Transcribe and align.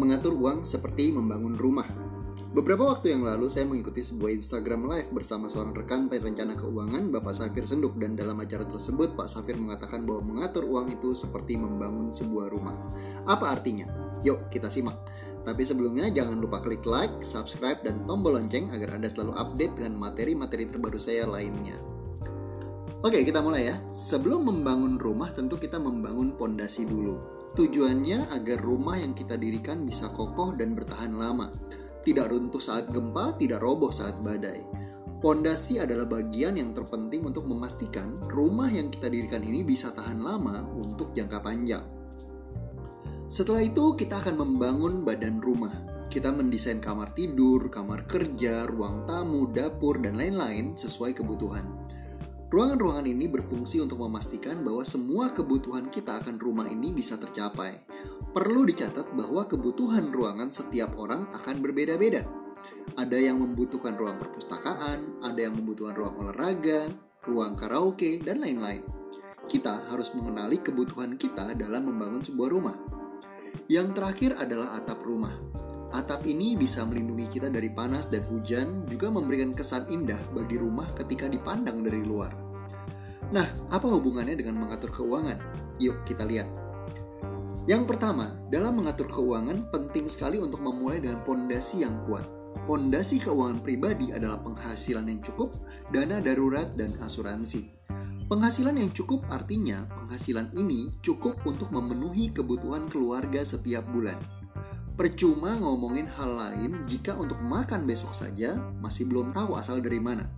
mengatur 0.00 0.36
uang 0.36 0.64
seperti 0.64 1.12
membangun 1.12 1.56
rumah. 1.56 1.88
Beberapa 2.52 2.84
waktu 2.84 3.16
yang 3.16 3.24
lalu 3.24 3.48
saya 3.48 3.64
mengikuti 3.64 4.04
sebuah 4.04 4.28
Instagram 4.36 4.84
live 4.84 5.08
bersama 5.08 5.48
seorang 5.48 5.72
rekan 5.72 6.12
perencana 6.12 6.52
keuangan 6.52 7.08
Bapak 7.08 7.32
Safir 7.32 7.64
Senduk 7.64 7.96
dan 7.96 8.12
dalam 8.12 8.36
acara 8.36 8.68
tersebut 8.68 9.16
Pak 9.16 9.24
Safir 9.24 9.56
mengatakan 9.56 10.04
bahwa 10.04 10.36
mengatur 10.36 10.68
uang 10.68 10.92
itu 10.92 11.16
seperti 11.16 11.56
membangun 11.56 12.12
sebuah 12.12 12.52
rumah. 12.52 12.76
Apa 13.24 13.56
artinya? 13.56 13.88
Yuk 14.20 14.52
kita 14.52 14.68
simak. 14.68 15.00
Tapi 15.48 15.64
sebelumnya 15.64 16.12
jangan 16.12 16.36
lupa 16.38 16.60
klik 16.60 16.84
like, 16.84 17.24
subscribe, 17.24 17.80
dan 17.80 18.04
tombol 18.04 18.36
lonceng 18.36 18.68
agar 18.68 19.00
Anda 19.00 19.08
selalu 19.08 19.32
update 19.32 19.80
dengan 19.80 19.96
materi-materi 19.96 20.68
terbaru 20.68 21.00
saya 21.00 21.24
lainnya. 21.24 21.80
Oke, 23.02 23.24
kita 23.26 23.42
mulai 23.42 23.72
ya. 23.72 23.80
Sebelum 23.90 24.46
membangun 24.46 25.00
rumah, 25.00 25.32
tentu 25.34 25.58
kita 25.58 25.80
membangun 25.80 26.36
pondasi 26.38 26.86
dulu. 26.86 27.31
Tujuannya 27.52 28.32
agar 28.32 28.58
rumah 28.64 28.96
yang 28.96 29.12
kita 29.12 29.36
dirikan 29.36 29.84
bisa 29.84 30.08
kokoh 30.08 30.56
dan 30.56 30.72
bertahan 30.72 31.12
lama 31.12 31.52
tidak 32.02 32.34
runtuh 32.34 32.58
saat 32.58 32.90
gempa, 32.90 33.38
tidak 33.38 33.62
roboh 33.62 33.94
saat 33.94 34.18
badai. 34.20 34.66
Pondasi 35.22 35.78
adalah 35.78 36.02
bagian 36.02 36.58
yang 36.58 36.74
terpenting 36.74 37.22
untuk 37.22 37.46
memastikan 37.46 38.18
rumah 38.26 38.66
yang 38.66 38.90
kita 38.90 39.06
dirikan 39.06 39.46
ini 39.46 39.62
bisa 39.62 39.94
tahan 39.94 40.18
lama 40.18 40.66
untuk 40.74 41.14
jangka 41.14 41.38
panjang. 41.38 41.86
Setelah 43.30 43.62
itu, 43.62 43.94
kita 43.94 44.18
akan 44.18 44.34
membangun 44.34 45.06
badan 45.06 45.38
rumah. 45.38 45.72
Kita 46.10 46.34
mendesain 46.34 46.82
kamar 46.82 47.14
tidur, 47.14 47.70
kamar 47.70 48.04
kerja, 48.04 48.66
ruang 48.66 49.06
tamu, 49.06 49.46
dapur, 49.48 50.02
dan 50.02 50.18
lain-lain 50.18 50.74
sesuai 50.74 51.14
kebutuhan. 51.14 51.81
Ruangan-ruangan 52.52 53.08
ini 53.08 53.32
berfungsi 53.32 53.80
untuk 53.80 54.04
memastikan 54.04 54.60
bahwa 54.60 54.84
semua 54.84 55.32
kebutuhan 55.32 55.88
kita 55.88 56.20
akan 56.20 56.36
rumah 56.36 56.68
ini 56.68 56.92
bisa 56.92 57.16
tercapai. 57.16 57.80
Perlu 58.28 58.68
dicatat 58.68 59.16
bahwa 59.16 59.48
kebutuhan 59.48 60.12
ruangan 60.12 60.52
setiap 60.52 60.92
orang 61.00 61.32
akan 61.32 61.64
berbeda-beda. 61.64 62.28
Ada 63.00 63.16
yang 63.16 63.40
membutuhkan 63.40 63.96
ruang 63.96 64.20
perpustakaan, 64.20 65.24
ada 65.24 65.40
yang 65.40 65.56
membutuhkan 65.56 65.96
ruang 65.96 66.14
olahraga, 66.20 66.92
ruang 67.24 67.56
karaoke, 67.56 68.20
dan 68.20 68.44
lain-lain. 68.44 68.84
Kita 69.48 69.88
harus 69.88 70.12
mengenali 70.12 70.60
kebutuhan 70.60 71.16
kita 71.16 71.56
dalam 71.56 71.88
membangun 71.88 72.20
sebuah 72.20 72.52
rumah. 72.52 72.76
Yang 73.72 73.96
terakhir 73.96 74.30
adalah 74.36 74.76
atap 74.76 75.00
rumah. 75.00 75.32
Atap 75.92 76.24
ini 76.24 76.56
bisa 76.56 76.88
melindungi 76.88 77.28
kita 77.28 77.52
dari 77.52 77.68
panas 77.68 78.08
dan 78.08 78.24
hujan, 78.32 78.88
juga 78.88 79.12
memberikan 79.12 79.52
kesan 79.52 79.84
indah 79.92 80.18
bagi 80.32 80.56
rumah 80.56 80.88
ketika 80.96 81.28
dipandang 81.28 81.84
dari 81.84 82.00
luar. 82.00 82.32
Nah, 83.28 83.44
apa 83.68 83.84
hubungannya 83.92 84.32
dengan 84.32 84.64
mengatur 84.64 84.88
keuangan? 84.88 85.36
Yuk 85.76 86.00
kita 86.08 86.24
lihat. 86.24 86.48
Yang 87.68 87.94
pertama, 87.94 88.32
dalam 88.48 88.80
mengatur 88.80 89.06
keuangan 89.06 89.68
penting 89.68 90.08
sekali 90.08 90.40
untuk 90.40 90.64
memulai 90.64 90.98
dengan 90.98 91.20
pondasi 91.28 91.84
yang 91.84 92.02
kuat. 92.08 92.24
Pondasi 92.64 93.20
keuangan 93.20 93.60
pribadi 93.60 94.16
adalah 94.16 94.40
penghasilan 94.40 95.04
yang 95.06 95.20
cukup, 95.20 95.60
dana 95.92 96.24
darurat, 96.24 96.72
dan 96.72 96.96
asuransi. 97.04 97.68
Penghasilan 98.32 98.80
yang 98.80 98.90
cukup 98.96 99.28
artinya 99.28 99.84
penghasilan 99.92 100.56
ini 100.56 100.88
cukup 101.04 101.36
untuk 101.44 101.68
memenuhi 101.68 102.32
kebutuhan 102.32 102.88
keluarga 102.88 103.44
setiap 103.44 103.84
bulan. 103.92 104.41
Percuma 105.02 105.58
ngomongin 105.58 106.06
hal 106.14 106.30
lain 106.38 106.86
jika 106.86 107.18
untuk 107.18 107.42
makan 107.42 107.90
besok 107.90 108.14
saja 108.14 108.54
masih 108.78 109.10
belum 109.10 109.34
tahu 109.34 109.58
asal 109.58 109.82
dari 109.82 109.98
mana. 109.98 110.30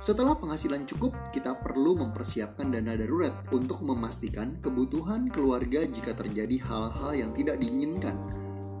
Setelah 0.00 0.32
penghasilan 0.32 0.88
cukup, 0.88 1.12
kita 1.28 1.60
perlu 1.60 1.92
mempersiapkan 2.00 2.72
dana 2.72 2.96
darurat 2.96 3.36
untuk 3.52 3.84
memastikan 3.84 4.56
kebutuhan 4.64 5.28
keluarga 5.28 5.84
jika 5.84 6.16
terjadi 6.16 6.56
hal-hal 6.56 7.12
yang 7.20 7.36
tidak 7.36 7.60
diinginkan, 7.60 8.16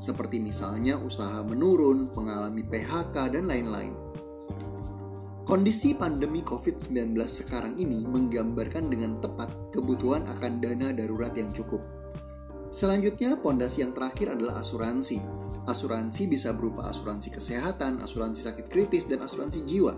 seperti 0.00 0.40
misalnya 0.40 0.96
usaha 0.96 1.44
menurun, 1.44 2.08
mengalami 2.16 2.64
PHK, 2.64 3.36
dan 3.36 3.52
lain-lain. 3.52 3.92
Kondisi 5.44 5.92
pandemi 5.92 6.40
COVID-19 6.40 7.12
sekarang 7.28 7.76
ini 7.76 8.08
menggambarkan 8.08 8.88
dengan 8.88 9.20
tepat 9.20 9.76
kebutuhan 9.76 10.24
akan 10.40 10.56
dana 10.64 10.88
darurat 10.96 11.36
yang 11.36 11.52
cukup. 11.52 11.84
Selanjutnya, 12.76 13.40
pondasi 13.40 13.80
yang 13.80 13.96
terakhir 13.96 14.36
adalah 14.36 14.60
asuransi. 14.60 15.16
Asuransi 15.64 16.28
bisa 16.28 16.52
berupa 16.52 16.84
asuransi 16.84 17.32
kesehatan, 17.32 18.04
asuransi 18.04 18.44
sakit 18.44 18.68
kritis, 18.68 19.08
dan 19.08 19.24
asuransi 19.24 19.64
jiwa. 19.64 19.96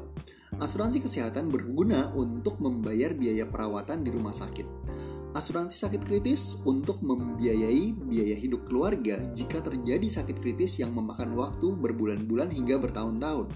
Asuransi 0.62 1.02
kesehatan 1.02 1.50
berguna 1.50 2.14
untuk 2.14 2.62
membayar 2.62 3.18
biaya 3.18 3.50
perawatan 3.50 4.06
di 4.06 4.14
rumah 4.14 4.30
sakit. 4.30 4.62
Asuransi 5.34 5.74
sakit 5.74 6.06
kritis 6.06 6.62
untuk 6.70 7.02
membiayai 7.02 7.98
biaya 7.98 8.38
hidup 8.38 8.70
keluarga 8.70 9.18
jika 9.34 9.58
terjadi 9.58 10.06
sakit 10.22 10.38
kritis 10.38 10.78
yang 10.78 10.94
memakan 10.94 11.34
waktu 11.34 11.74
berbulan-bulan 11.74 12.54
hingga 12.54 12.78
bertahun-tahun. 12.78 13.50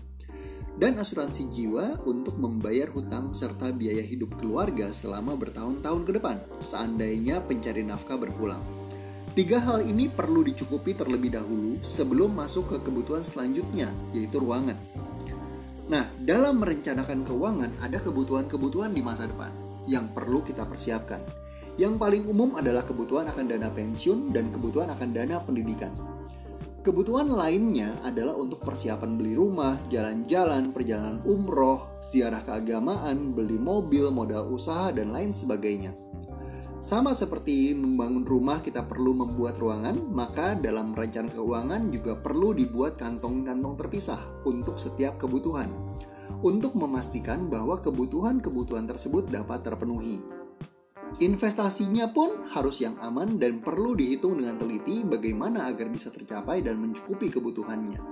Dan 0.83 0.99
asuransi 0.99 1.47
jiwa 1.47 2.11
untuk 2.11 2.43
membayar 2.43 2.91
hutang 2.91 3.31
serta 3.31 3.71
biaya 3.71 4.03
hidup 4.03 4.35
keluarga 4.43 4.91
selama 4.91 5.39
bertahun-tahun 5.39 6.03
ke 6.11 6.13
depan, 6.19 6.43
seandainya 6.59 7.39
pencari 7.47 7.87
nafkah 7.87 8.19
berpulang. 8.19 8.82
Tiga 9.33 9.65
hal 9.65 9.81
ini 9.81 10.13
perlu 10.13 10.45
dicukupi 10.45 10.93
terlebih 10.93 11.33
dahulu 11.33 11.81
sebelum 11.81 12.37
masuk 12.37 12.69
ke 12.69 12.77
kebutuhan 12.85 13.25
selanjutnya, 13.25 13.89
yaitu 14.13 14.37
ruangan. 14.37 14.77
Nah, 15.89 16.05
dalam 16.21 16.61
merencanakan 16.61 17.25
keuangan 17.25 17.73
ada 17.81 17.97
kebutuhan-kebutuhan 18.05 18.93
di 18.93 19.01
masa 19.01 19.25
depan 19.25 19.49
yang 19.89 20.13
perlu 20.13 20.45
kita 20.45 20.69
persiapkan. 20.69 21.25
Yang 21.81 21.97
paling 21.97 22.29
umum 22.29 22.61
adalah 22.61 22.85
kebutuhan 22.85 23.25
akan 23.33 23.49
dana 23.49 23.73
pensiun 23.73 24.37
dan 24.37 24.53
kebutuhan 24.53 24.93
akan 24.93 25.09
dana 25.17 25.41
pendidikan. 25.41 25.97
Kebutuhan 26.85 27.33
lainnya 27.33 28.05
adalah 28.05 28.37
untuk 28.37 28.61
persiapan 28.61 29.17
beli 29.17 29.33
rumah, 29.33 29.81
jalan-jalan, 29.89 30.77
perjalanan 30.77 31.25
umroh, 31.25 31.89
ziarah 32.05 32.45
keagamaan, 32.45 33.33
beli 33.33 33.57
mobil, 33.57 34.13
modal 34.13 34.53
usaha, 34.53 34.93
dan 34.93 35.09
lain 35.09 35.33
sebagainya. 35.33 35.97
Sama 36.83 37.15
seperti 37.15 37.79
membangun 37.79 38.27
rumah 38.27 38.59
kita 38.59 38.83
perlu 38.83 39.15
membuat 39.15 39.55
ruangan, 39.63 40.03
maka 40.11 40.59
dalam 40.59 40.91
rencana 40.91 41.31
keuangan 41.31 41.95
juga 41.95 42.19
perlu 42.19 42.51
dibuat 42.51 42.99
kantong-kantong 42.99 43.79
terpisah 43.79 44.19
untuk 44.43 44.83
setiap 44.83 45.15
kebutuhan. 45.15 45.71
Untuk 46.43 46.75
memastikan 46.75 47.47
bahwa 47.47 47.79
kebutuhan-kebutuhan 47.79 48.91
tersebut 48.91 49.31
dapat 49.31 49.63
terpenuhi. 49.63 50.27
Investasinya 51.23 52.11
pun 52.11 52.51
harus 52.51 52.83
yang 52.83 52.99
aman 52.99 53.39
dan 53.39 53.63
perlu 53.63 53.95
dihitung 53.95 54.43
dengan 54.43 54.59
teliti 54.59 55.07
bagaimana 55.07 55.71
agar 55.71 55.87
bisa 55.87 56.11
tercapai 56.11 56.67
dan 56.67 56.83
mencukupi 56.83 57.31
kebutuhannya. 57.31 58.03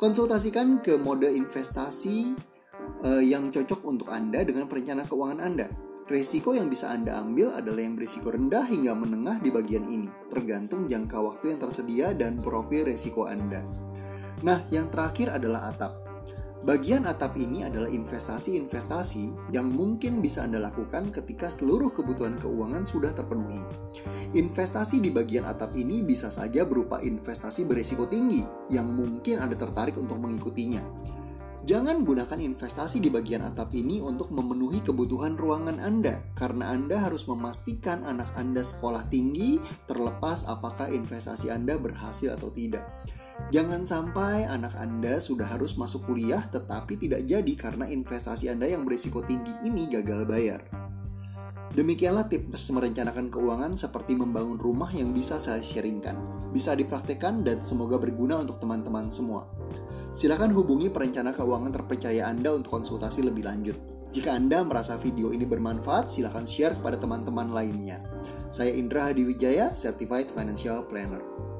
Konsultasikan 0.00 0.80
ke 0.80 0.96
mode 0.96 1.28
investasi 1.28 2.32
uh, 3.04 3.20
yang 3.20 3.52
cocok 3.52 3.84
untuk 3.84 4.08
Anda 4.08 4.40
dengan 4.48 4.64
perencanaan 4.64 5.04
keuangan 5.04 5.44
Anda 5.44 5.91
Resiko 6.12 6.52
yang 6.52 6.68
bisa 6.68 6.92
Anda 6.92 7.24
ambil 7.24 7.56
adalah 7.56 7.80
yang 7.80 7.96
berisiko 7.96 8.28
rendah 8.28 8.68
hingga 8.68 8.92
menengah 8.92 9.40
di 9.40 9.48
bagian 9.48 9.88
ini, 9.88 10.12
tergantung 10.28 10.84
jangka 10.84 11.16
waktu 11.16 11.56
yang 11.56 11.60
tersedia 11.64 12.12
dan 12.12 12.36
profil 12.36 12.84
resiko 12.84 13.24
Anda. 13.24 13.64
Nah, 14.44 14.60
yang 14.68 14.92
terakhir 14.92 15.32
adalah 15.32 15.72
atap. 15.72 16.04
Bagian 16.68 17.08
atap 17.08 17.32
ini 17.40 17.64
adalah 17.64 17.88
investasi-investasi 17.88 19.56
yang 19.56 19.72
mungkin 19.72 20.20
bisa 20.20 20.44
Anda 20.44 20.60
lakukan 20.60 21.16
ketika 21.16 21.48
seluruh 21.48 21.88
kebutuhan 21.96 22.36
keuangan 22.36 22.84
sudah 22.84 23.16
terpenuhi. 23.16 23.64
Investasi 24.36 25.00
di 25.00 25.08
bagian 25.08 25.48
atap 25.48 25.72
ini 25.80 26.04
bisa 26.04 26.28
saja 26.28 26.68
berupa 26.68 27.00
investasi 27.00 27.64
berisiko 27.64 28.04
tinggi 28.04 28.44
yang 28.68 28.84
mungkin 28.84 29.40
Anda 29.40 29.56
tertarik 29.56 29.96
untuk 29.96 30.20
mengikutinya 30.20 30.84
Jangan 31.62 32.02
gunakan 32.02 32.42
investasi 32.42 32.98
di 32.98 33.06
bagian 33.06 33.46
atap 33.46 33.70
ini 33.70 34.02
untuk 34.02 34.34
memenuhi 34.34 34.82
kebutuhan 34.82 35.38
ruangan 35.38 35.78
Anda, 35.78 36.18
karena 36.34 36.74
Anda 36.74 36.98
harus 36.98 37.30
memastikan 37.30 38.02
anak 38.02 38.34
Anda 38.34 38.66
sekolah 38.66 39.06
tinggi, 39.06 39.62
terlepas 39.86 40.42
apakah 40.50 40.90
investasi 40.90 41.54
Anda 41.54 41.78
berhasil 41.78 42.34
atau 42.34 42.50
tidak. 42.50 42.82
Jangan 43.54 43.86
sampai 43.86 44.42
anak 44.42 44.74
Anda 44.74 45.22
sudah 45.22 45.46
harus 45.46 45.78
masuk 45.78 46.10
kuliah 46.10 46.42
tetapi 46.50 46.98
tidak 46.98 47.30
jadi 47.30 47.52
karena 47.54 47.86
investasi 47.86 48.50
Anda 48.50 48.66
yang 48.66 48.82
berisiko 48.82 49.22
tinggi 49.22 49.54
ini 49.62 49.86
gagal 49.86 50.26
bayar. 50.26 50.66
Demikianlah 51.72 52.26
tips 52.26 52.68
merencanakan 52.74 53.32
keuangan 53.32 53.78
seperti 53.78 54.18
membangun 54.18 54.58
rumah 54.58 54.90
yang 54.92 55.14
bisa 55.14 55.38
saya 55.38 55.62
sharingkan. 55.62 56.18
Bisa 56.50 56.74
dipraktekkan 56.74 57.46
dan 57.46 57.64
semoga 57.64 57.96
berguna 57.96 58.42
untuk 58.42 58.60
teman-teman 58.60 59.08
semua. 59.08 59.48
Silakan 60.12 60.52
hubungi 60.52 60.92
perencana 60.92 61.32
keuangan 61.32 61.72
terpercaya 61.72 62.28
Anda 62.28 62.52
untuk 62.56 62.72
konsultasi 62.80 63.24
lebih 63.24 63.44
lanjut. 63.44 63.76
Jika 64.12 64.36
Anda 64.36 64.60
merasa 64.60 65.00
video 65.00 65.32
ini 65.32 65.48
bermanfaat, 65.48 66.12
silakan 66.12 66.44
share 66.44 66.76
kepada 66.76 67.00
teman-teman 67.00 67.48
lainnya. 67.48 68.04
Saya 68.52 68.76
Indra 68.76 69.08
Hadi 69.08 69.24
Wijaya, 69.24 69.72
Certified 69.72 70.28
Financial 70.28 70.84
Planner. 70.84 71.51